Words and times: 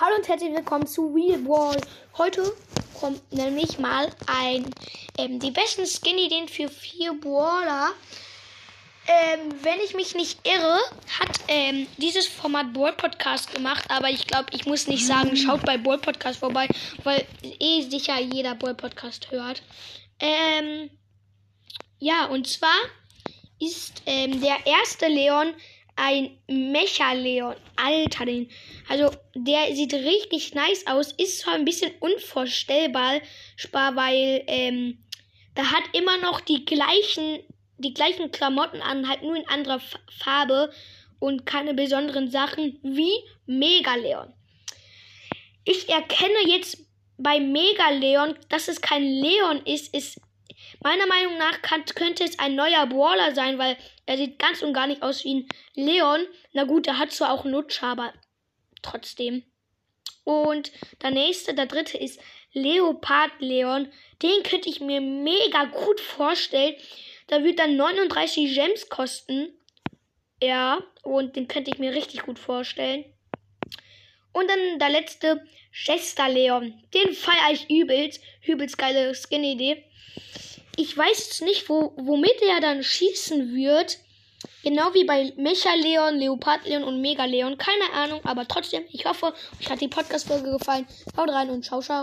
Hallo 0.00 0.16
und 0.16 0.26
herzlich 0.28 0.54
willkommen 0.54 0.86
zu 0.86 1.12
Real 1.14 1.40
Ball. 1.40 1.78
Heute 2.16 2.56
kommt 2.98 3.20
nämlich 3.34 3.78
mal 3.78 4.10
ein 4.28 4.64
ähm, 5.18 5.38
die 5.38 5.50
besten 5.50 5.84
Skin-Ideen 5.84 6.48
für 6.48 6.70
vier 6.70 7.12
Brawler. 7.12 7.90
Ähm, 9.06 9.52
wenn 9.62 9.78
ich 9.84 9.94
mich 9.94 10.14
nicht 10.14 10.38
irre, 10.48 10.78
hat 11.18 11.40
ähm, 11.48 11.86
dieses 11.98 12.26
Format 12.26 12.72
Ball 12.72 12.94
Podcast 12.94 13.52
gemacht, 13.52 13.84
aber 13.90 14.08
ich 14.08 14.26
glaube, 14.26 14.46
ich 14.52 14.64
muss 14.64 14.86
nicht 14.86 15.06
sagen, 15.06 15.36
schaut 15.36 15.66
bei 15.66 15.76
Ball 15.76 15.98
Podcast 15.98 16.38
vorbei, 16.38 16.66
weil 17.04 17.26
eh 17.42 17.82
sicher 17.82 18.18
jeder 18.20 18.54
Ball 18.54 18.74
Podcast 18.74 19.30
hört. 19.30 19.62
Ähm, 20.18 20.88
ja, 21.98 22.24
und 22.24 22.48
zwar 22.48 22.80
ist 23.58 24.00
ähm, 24.06 24.40
der 24.40 24.56
erste 24.64 25.08
Leon 25.08 25.52
ein 26.00 26.38
Mecha-Leon. 26.48 27.54
Alter, 27.76 28.24
den. 28.24 28.50
Also, 28.88 29.10
der 29.34 29.74
sieht 29.74 29.92
richtig 29.92 30.54
nice 30.54 30.86
aus. 30.86 31.12
Ist 31.12 31.40
zwar 31.40 31.54
ein 31.54 31.64
bisschen 31.64 31.92
unvorstellbar, 32.00 33.20
weil 33.72 34.42
ähm, 34.46 34.98
da 35.54 35.64
hat 35.64 35.84
immer 35.92 36.16
noch 36.18 36.40
die 36.40 36.64
gleichen, 36.64 37.40
die 37.78 37.94
gleichen 37.94 38.30
Klamotten 38.30 38.80
an, 38.80 39.08
halt 39.08 39.22
nur 39.22 39.36
in 39.36 39.48
anderer 39.48 39.80
Farbe 40.18 40.72
und 41.18 41.44
keine 41.44 41.74
besonderen 41.74 42.30
Sachen 42.30 42.78
wie 42.82 43.12
Mega 43.46 43.94
Leon. 43.96 44.32
Ich 45.64 45.88
erkenne 45.88 46.48
jetzt 46.48 46.78
bei 47.18 47.38
Mega 47.38 47.90
Leon, 47.90 48.34
dass 48.48 48.68
es 48.68 48.80
kein 48.80 49.04
Leon 49.04 49.60
ist, 49.66 49.94
ist 49.94 50.20
Meiner 50.82 51.06
Meinung 51.06 51.36
nach 51.38 51.62
kann, 51.62 51.84
könnte 51.84 52.24
es 52.24 52.38
ein 52.38 52.54
neuer 52.54 52.86
Brawler 52.86 53.34
sein, 53.34 53.58
weil 53.58 53.76
er 54.06 54.16
sieht 54.16 54.38
ganz 54.38 54.62
und 54.62 54.72
gar 54.72 54.86
nicht 54.86 55.02
aus 55.02 55.24
wie 55.24 55.34
ein 55.34 55.48
Leon. 55.74 56.26
Na 56.52 56.64
gut, 56.64 56.86
er 56.86 56.98
hat 56.98 57.12
zwar 57.12 57.32
auch 57.32 57.44
einen 57.44 57.54
Lutscher, 57.54 57.88
aber 57.88 58.12
trotzdem. 58.82 59.44
Und 60.24 60.72
der 61.02 61.10
nächste, 61.10 61.54
der 61.54 61.66
dritte 61.66 61.98
ist 61.98 62.20
Leopard 62.52 63.32
Leon. 63.40 63.88
Den 64.22 64.42
könnte 64.42 64.68
ich 64.68 64.80
mir 64.80 65.00
mega 65.00 65.64
gut 65.64 66.00
vorstellen. 66.00 66.74
Da 67.28 67.44
wird 67.44 67.58
dann 67.58 67.76
39 67.76 68.54
Gems 68.54 68.88
kosten. 68.88 69.52
Ja, 70.42 70.82
und 71.02 71.36
den 71.36 71.48
könnte 71.48 71.70
ich 71.70 71.78
mir 71.78 71.94
richtig 71.94 72.22
gut 72.22 72.38
vorstellen. 72.38 73.04
Und 74.32 74.48
dann 74.48 74.78
der 74.78 74.90
letzte, 74.90 75.44
Chester 75.72 76.28
Leon. 76.28 76.82
Den 76.94 77.12
feiere 77.14 77.52
ich 77.52 77.68
übelst. 77.70 78.22
Übelst 78.46 78.78
geile 78.78 79.14
Skin-Idee. 79.14 79.84
Ich 80.76 80.96
weiß 80.96 81.18
jetzt 81.18 81.42
nicht, 81.42 81.68
wo, 81.68 81.92
womit 81.96 82.40
er 82.42 82.60
dann 82.60 82.82
schießen 82.82 83.54
wird. 83.54 83.98
Genau 84.62 84.94
wie 84.94 85.04
bei 85.04 85.32
Mecha 85.36 85.74
Leon, 85.74 86.16
Leopard 86.18 86.66
Leon 86.66 86.84
und 86.84 87.00
Mega 87.00 87.24
Leon. 87.24 87.58
Keine 87.58 87.92
Ahnung, 87.94 88.20
aber 88.24 88.46
trotzdem, 88.46 88.84
ich 88.90 89.04
hoffe, 89.04 89.34
euch 89.60 89.70
hat 89.70 89.80
die 89.80 89.88
Podcast-Folge 89.88 90.52
gefallen. 90.52 90.86
Haut 91.16 91.30
rein 91.30 91.50
und 91.50 91.64
ciao, 91.64 91.80
ciao. 91.80 91.98